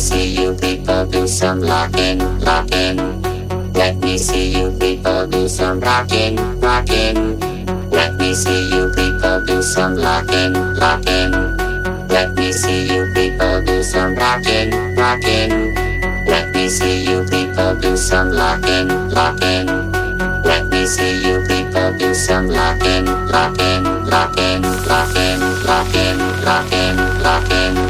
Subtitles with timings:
[0.00, 2.96] see you people do some locking, locking.
[3.74, 7.38] Let me see you people do some rocking, rocking.
[7.90, 11.32] Let me see you people do some locking, locking.
[12.08, 15.74] Let me see you people do some rocking, rocking.
[16.24, 19.66] Let me see you people do some locking, locking.
[20.44, 27.89] Let me see you people do some locking, locking, locking, locking, locking, locking, locking, locking.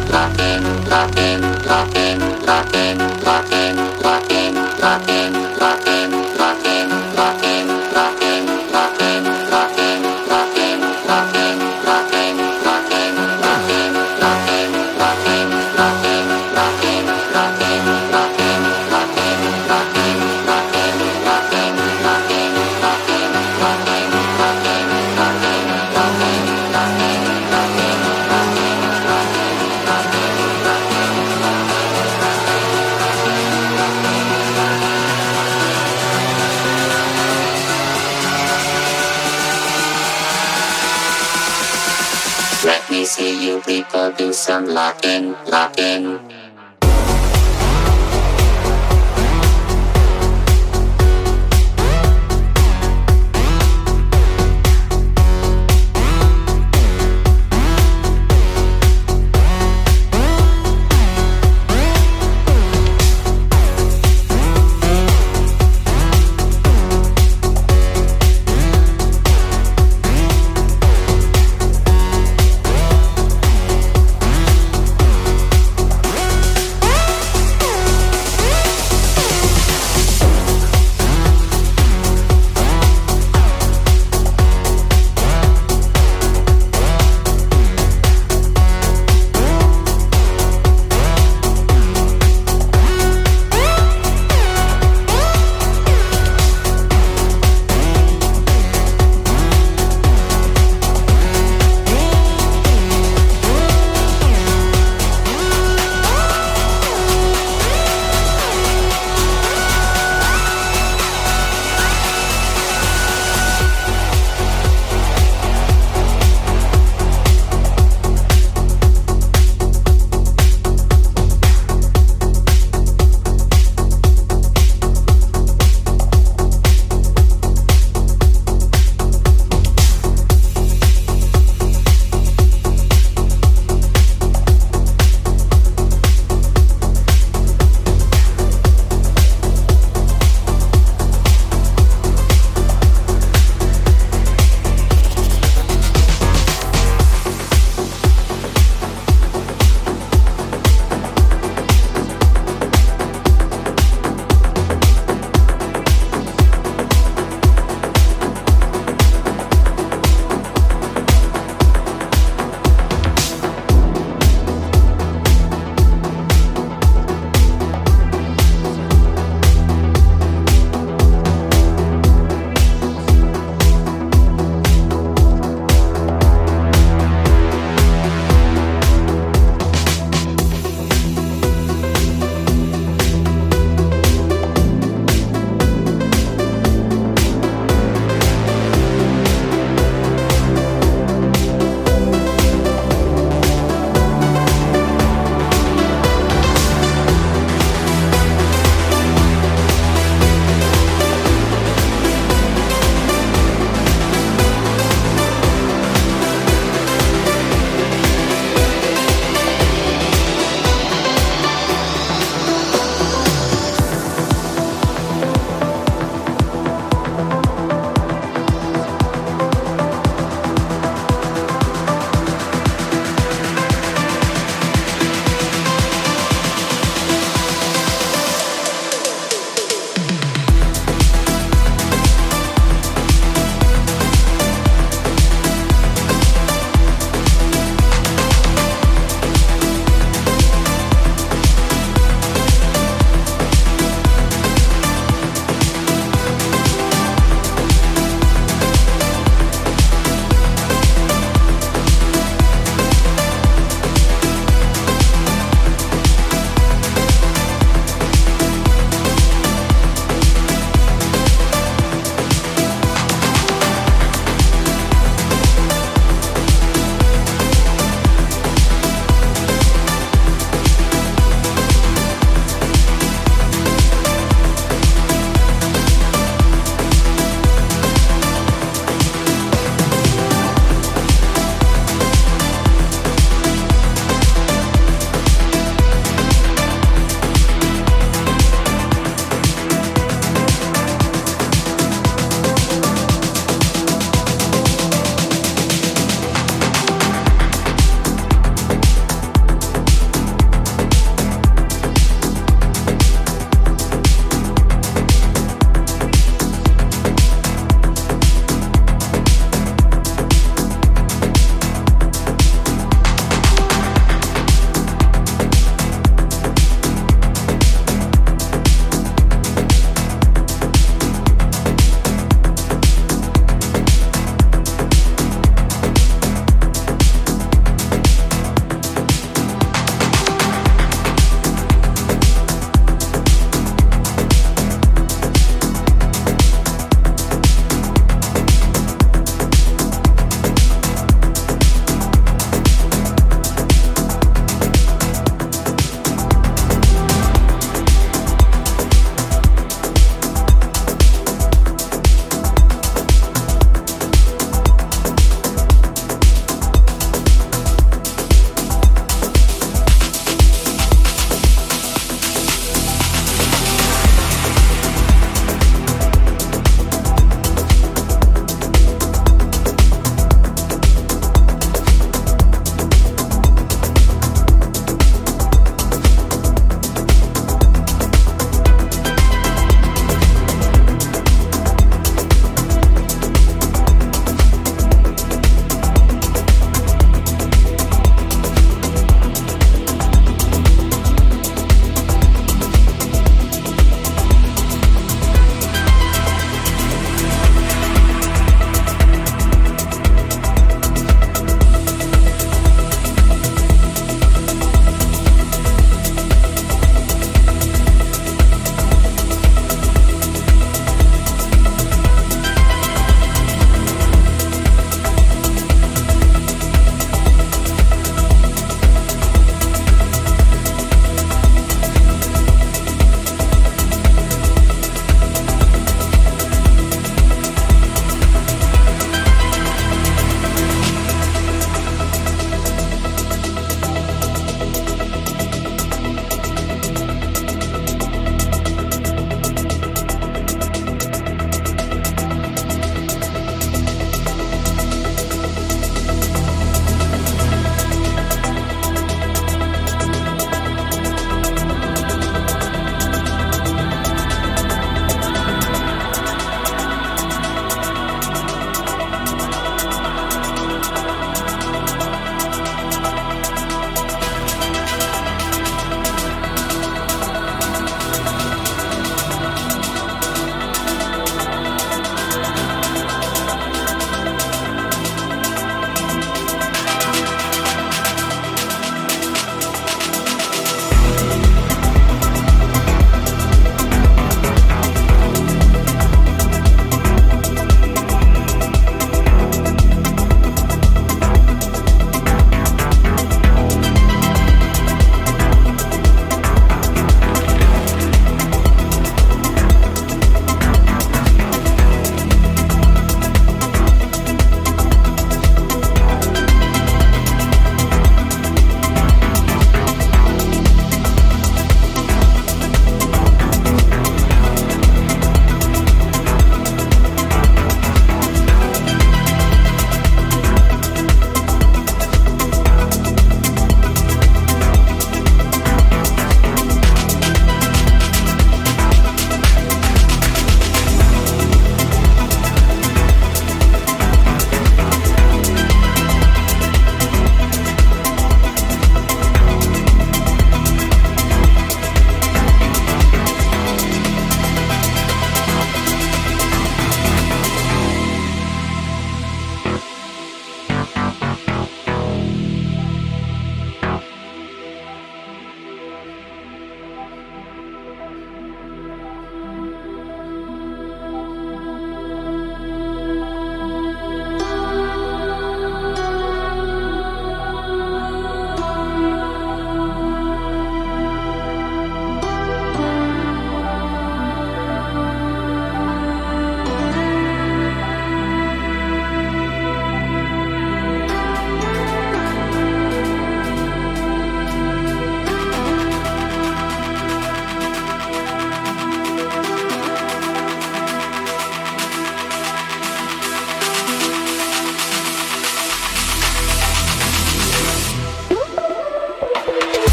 [1.00, 2.60] Lock in, lock in, lock.